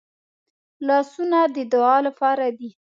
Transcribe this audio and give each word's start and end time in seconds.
لاسونه 0.87 1.39
د 1.55 1.57
دعا 1.73 1.95
لپاره 2.07 2.45
دي 2.57 2.69